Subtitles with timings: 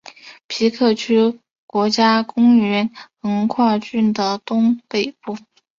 [0.47, 5.37] 皮克区国家公园横跨郡的东北部。